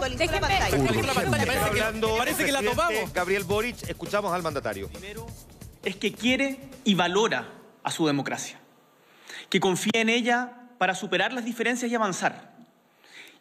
[0.00, 0.64] Actualizó la pantalla.
[0.66, 3.12] Actualizó la pantalla, parece que- Hablando parece que la tomamos.
[3.12, 4.88] Gabriel Boric, escuchamos al mandatario.
[4.88, 5.26] Primero
[5.84, 7.48] es que quiere y valora
[7.82, 8.58] a su democracia,
[9.50, 12.52] que confía en ella para superar las diferencias y avanzar.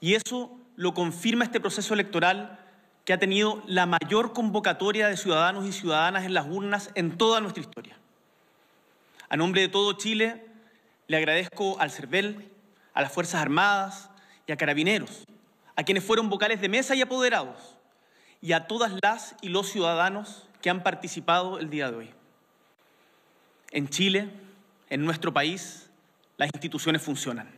[0.00, 2.58] Y eso lo confirma este proceso electoral
[3.04, 7.40] que ha tenido la mayor convocatoria de ciudadanos y ciudadanas en las urnas en toda
[7.40, 7.96] nuestra historia.
[9.28, 10.46] A nombre de todo Chile,
[11.06, 12.48] le agradezco al CERVEL,
[12.94, 14.10] a las Fuerzas Armadas
[14.46, 15.24] y a Carabineros,
[15.78, 17.76] a quienes fueron vocales de mesa y apoderados,
[18.42, 22.10] y a todas las y los ciudadanos que han participado el día de hoy.
[23.70, 24.28] En Chile,
[24.90, 25.88] en nuestro país,
[26.36, 27.48] las instituciones funcionan.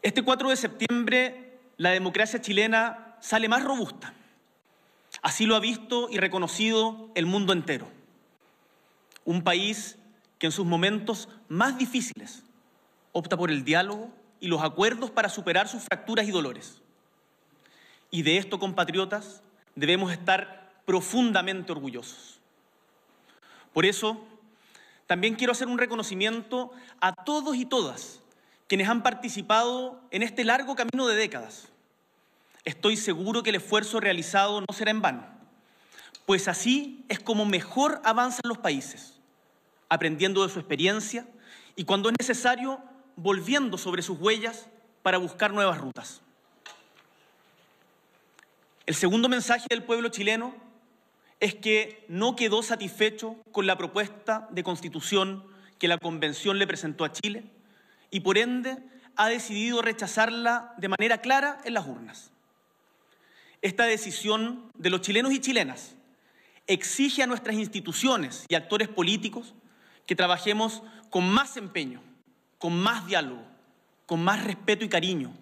[0.00, 4.14] Este 4 de septiembre, la democracia chilena sale más robusta.
[5.22, 7.88] Así lo ha visto y reconocido el mundo entero.
[9.24, 9.98] Un país
[10.38, 12.44] que en sus momentos más difíciles
[13.10, 16.80] opta por el diálogo y los acuerdos para superar sus fracturas y dolores.
[18.10, 19.42] Y de esto, compatriotas,
[19.74, 22.38] debemos estar profundamente orgullosos.
[23.72, 24.24] Por eso,
[25.06, 28.20] también quiero hacer un reconocimiento a todos y todas
[28.66, 31.68] quienes han participado en este largo camino de décadas.
[32.64, 35.26] Estoy seguro que el esfuerzo realizado no será en vano,
[36.26, 39.14] pues así es como mejor avanzan los países,
[39.88, 41.26] aprendiendo de su experiencia
[41.74, 42.82] y cuando es necesario,
[43.20, 44.68] volviendo sobre sus huellas
[45.02, 46.22] para buscar nuevas rutas.
[48.86, 50.54] El segundo mensaje del pueblo chileno
[51.40, 55.44] es que no quedó satisfecho con la propuesta de constitución
[55.80, 57.44] que la Convención le presentó a Chile
[58.12, 58.78] y por ende
[59.16, 62.30] ha decidido rechazarla de manera clara en las urnas.
[63.62, 65.96] Esta decisión de los chilenos y chilenas
[66.68, 69.54] exige a nuestras instituciones y actores políticos
[70.06, 72.00] que trabajemos con más empeño,
[72.58, 73.42] con más diálogo,
[74.06, 75.32] con más respeto y cariño,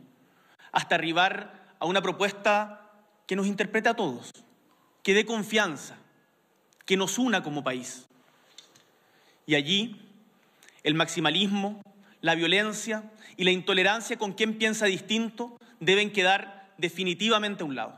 [0.72, 2.90] hasta arribar a una propuesta
[3.26, 4.32] que nos interprete a todos,
[5.02, 5.96] que dé confianza,
[6.84, 8.06] que nos una como país.
[9.46, 10.00] Y allí,
[10.82, 11.82] el maximalismo,
[12.20, 17.96] la violencia y la intolerancia con quien piensa distinto deben quedar definitivamente a un lado.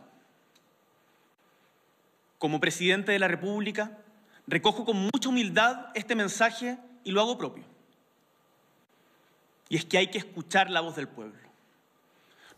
[2.38, 3.98] Como presidente de la República,
[4.46, 7.64] recojo con mucha humildad este mensaje y lo hago propio.
[9.68, 11.38] Y es que hay que escuchar la voz del pueblo.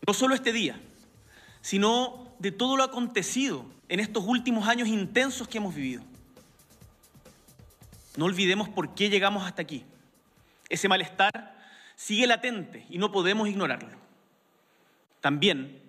[0.05, 0.79] No solo este día,
[1.61, 6.03] sino de todo lo acontecido en estos últimos años intensos que hemos vivido.
[8.17, 9.85] No olvidemos por qué llegamos hasta aquí.
[10.69, 11.55] Ese malestar
[11.95, 13.97] sigue latente y no podemos ignorarlo.
[15.19, 15.79] También,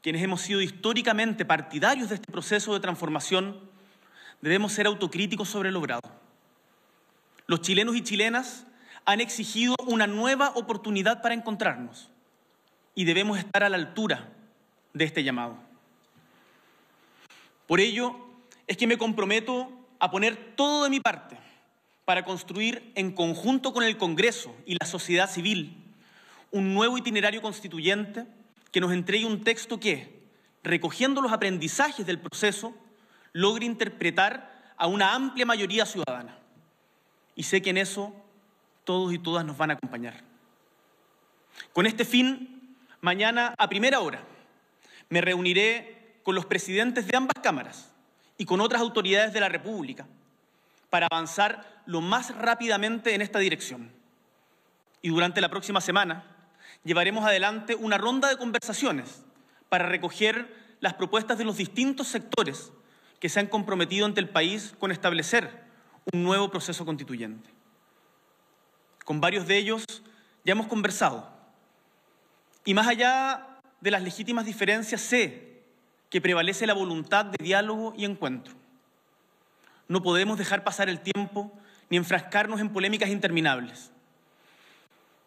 [0.00, 3.60] quienes hemos sido históricamente partidarios de este proceso de transformación,
[4.40, 6.02] debemos ser autocríticos sobre lo logrado.
[7.46, 8.66] Los chilenos y chilenas
[9.04, 12.10] han exigido una nueva oportunidad para encontrarnos
[12.94, 14.32] y debemos estar a la altura
[14.92, 15.58] de este llamado.
[17.66, 18.16] Por ello
[18.66, 21.36] es que me comprometo a poner todo de mi parte
[22.04, 25.80] para construir en conjunto con el Congreso y la sociedad civil
[26.50, 28.26] un nuevo itinerario constituyente
[28.70, 30.22] que nos entregue un texto que,
[30.62, 32.74] recogiendo los aprendizajes del proceso,
[33.32, 36.38] logre interpretar a una amplia mayoría ciudadana.
[37.34, 38.14] Y sé que en eso
[38.84, 40.22] todos y todas nos van a acompañar.
[41.72, 44.22] Con este fin, mañana a primera hora
[45.08, 47.92] me reuniré con los presidentes de ambas cámaras
[48.38, 50.06] y con otras autoridades de la República
[50.90, 53.90] para avanzar lo más rápidamente en esta dirección.
[55.02, 56.24] Y durante la próxima semana
[56.84, 59.22] llevaremos adelante una ronda de conversaciones
[59.68, 62.72] para recoger las propuestas de los distintos sectores
[63.20, 65.64] que se han comprometido ante el país con establecer
[66.12, 67.50] un nuevo proceso constituyente.
[69.04, 69.84] Con varios de ellos
[70.44, 71.28] ya hemos conversado.
[72.64, 73.46] Y más allá
[73.80, 75.62] de las legítimas diferencias, sé
[76.08, 78.54] que prevalece la voluntad de diálogo y encuentro.
[79.88, 81.52] No podemos dejar pasar el tiempo
[81.90, 83.90] ni enfrascarnos en polémicas interminables.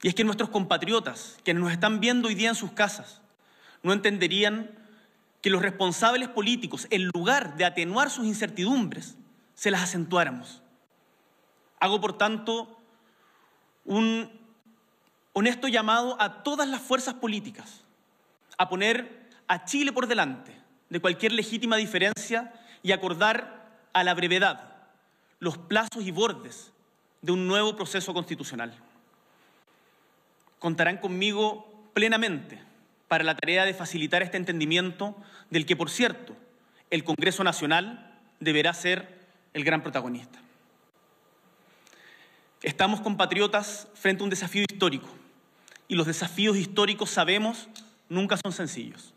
[0.02, 3.22] Y es que nuestros compatriotas, quienes nos están viendo hoy día en sus casas,
[3.84, 4.72] no entenderían
[5.42, 9.16] que los responsables políticos, en lugar de atenuar sus incertidumbres,
[9.54, 10.62] se las acentuáramos.
[11.80, 12.77] Hago, por tanto,
[13.88, 14.30] un
[15.34, 17.82] honesto llamado a todas las fuerzas políticas
[18.58, 20.52] a poner a Chile por delante
[20.90, 22.54] de cualquier legítima diferencia
[22.84, 24.76] y acordar a la brevedad
[25.40, 26.72] los plazos y bordes
[27.22, 28.74] de un nuevo proceso constitucional.
[30.60, 32.60] Contarán conmigo plenamente
[33.08, 35.16] para la tarea de facilitar este entendimiento
[35.50, 36.36] del que, por cierto,
[36.90, 39.20] el Congreso Nacional deberá ser
[39.54, 40.40] el gran protagonista.
[42.64, 45.08] Estamos compatriotas frente a un desafío histórico
[45.88, 47.70] y los desafíos históricos, sabemos,
[48.10, 49.14] nunca son sencillos.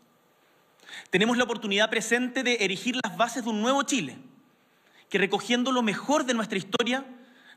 [1.09, 4.17] Tenemos la oportunidad presente de erigir las bases de un nuevo Chile,
[5.09, 7.05] que recogiendo lo mejor de nuestra historia,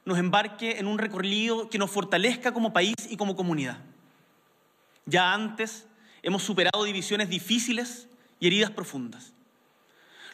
[0.04, 3.78] nos embarque en un recorrido que nos fortalezca como país y como comunidad.
[5.06, 5.86] Ya antes
[6.22, 8.08] hemos superado divisiones difíciles
[8.40, 9.32] y heridas profundas.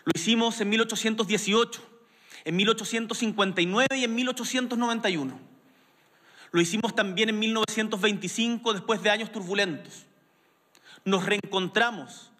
[0.04, 1.89] Lo hicimos en 1818,
[2.44, 5.38] en 1859 y en 1891.
[6.52, 10.06] Lo hicimos también en 1925 después de años turbulentos.
[11.04, 12.30] Nos reencontramos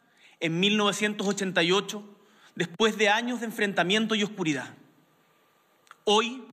[0.41, 2.03] en 1988
[2.55, 4.75] después de años de enfrentamiento y oscuridad.
[6.05, 6.45] Hoy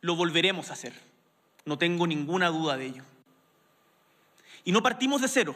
[0.00, 0.92] lo volveremos a hacer,
[1.64, 3.02] no tengo ninguna duda de ello.
[4.64, 5.54] Y no partimos de cero.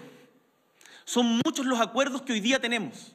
[1.05, 3.13] Son muchos los acuerdos que hoy día tenemos.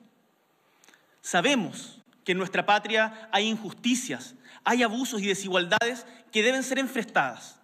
[1.22, 7.62] Sabemos que en nuestra patria hay injusticias, hay abusos y desigualdades que deben ser enfrentadas.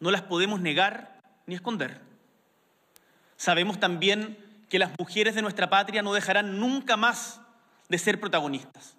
[0.00, 2.00] No las podemos negar ni esconder.
[3.36, 7.40] Sabemos también que las mujeres de nuestra patria no dejarán nunca más
[7.90, 8.96] de ser protagonistas.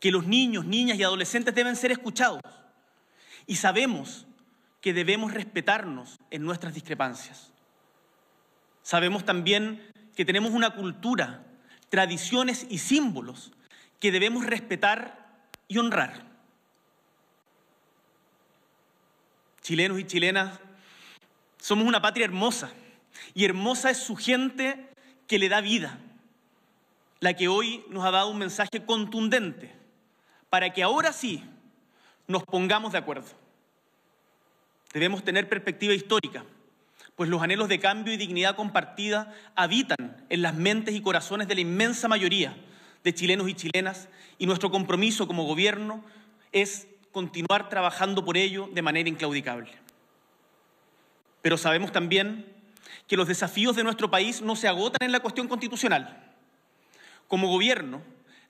[0.00, 2.40] Que los niños, niñas y adolescentes deben ser escuchados.
[3.46, 4.26] Y sabemos
[4.80, 7.52] que debemos respetarnos en nuestras discrepancias.
[8.82, 9.80] Sabemos también
[10.16, 11.44] que tenemos una cultura,
[11.88, 13.52] tradiciones y símbolos
[14.00, 15.26] que debemos respetar
[15.68, 16.24] y honrar.
[19.62, 20.60] Chilenos y chilenas,
[21.58, 22.70] somos una patria hermosa
[23.34, 24.88] y hermosa es su gente
[25.26, 25.98] que le da vida,
[27.20, 29.74] la que hoy nos ha dado un mensaje contundente
[30.50, 31.42] para que ahora sí
[32.28, 33.28] nos pongamos de acuerdo.
[34.92, 36.44] Debemos tener perspectiva histórica
[37.16, 41.54] pues los anhelos de cambio y dignidad compartida habitan en las mentes y corazones de
[41.54, 42.54] la inmensa mayoría
[43.06, 46.04] de chilenos y chilenas y nuestro compromiso como gobierno
[46.50, 49.70] es continuar trabajando por ello de manera inclaudicable.
[51.40, 52.52] Pero sabemos también
[53.06, 56.34] que los desafíos de nuestro país no se agotan en la cuestión constitucional.
[57.28, 58.02] Como gobierno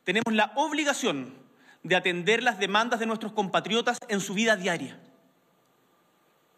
[0.05, 1.35] tenemos la obligación
[1.83, 4.99] de atender las demandas de nuestros compatriotas en su vida diaria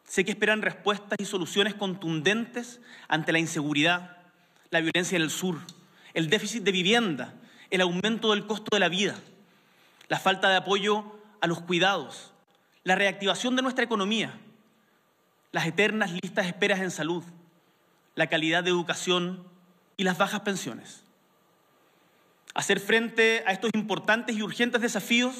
[0.09, 4.17] Sé que esperan respuestas y soluciones contundentes ante la inseguridad,
[4.71, 5.59] la violencia en el sur,
[6.15, 7.35] el déficit de vivienda,
[7.71, 9.17] el aumento del costo de la vida,
[10.09, 11.05] la falta de apoyo
[11.41, 12.33] a los cuidados,
[12.85, 14.39] la reactivación de nuestra economía,
[15.53, 17.23] las eternas listas esperas en salud,
[18.15, 19.45] la calidad de educación
[19.97, 21.03] y las bajas pensiones.
[22.55, 25.35] Hacer frente a estos importantes y urgentes desafíos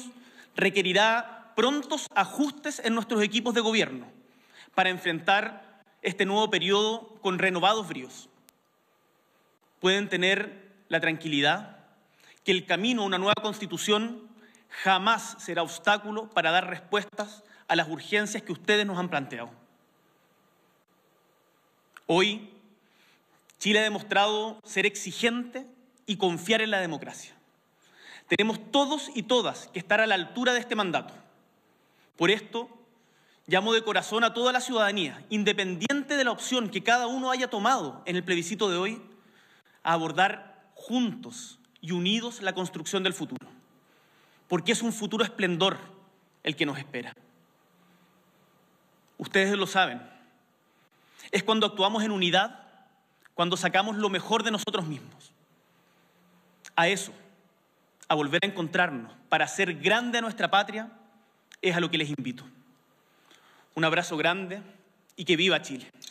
[0.55, 4.07] requerirá prontos ajustes en nuestros equipos de gobierno
[4.75, 8.29] para enfrentar este nuevo periodo con renovados bríos.
[9.81, 11.78] Pueden tener la tranquilidad
[12.49, 14.27] que el camino a una nueva constitución
[14.81, 19.51] jamás será obstáculo para dar respuestas a las urgencias que ustedes nos han planteado.
[22.07, 22.49] Hoy,
[23.59, 25.67] Chile ha demostrado ser exigente
[26.07, 27.35] y confiar en la democracia.
[28.27, 31.13] Tenemos todos y todas que estar a la altura de este mandato.
[32.17, 32.67] Por esto,
[33.45, 37.49] Llamo de corazón a toda la ciudadanía, independiente de la opción que cada uno haya
[37.49, 39.01] tomado en el plebiscito de hoy,
[39.81, 43.47] a abordar juntos y unidos la construcción del futuro.
[44.47, 45.77] Porque es un futuro esplendor
[46.43, 47.13] el que nos espera.
[49.17, 50.01] Ustedes lo saben.
[51.31, 52.63] Es cuando actuamos en unidad,
[53.33, 55.31] cuando sacamos lo mejor de nosotros mismos.
[56.75, 57.13] A eso,
[58.07, 60.91] a volver a encontrarnos para hacer grande a nuestra patria,
[61.61, 62.43] es a lo que les invito.
[63.75, 64.61] Un abrazo grande
[65.15, 65.89] y que viva Chile.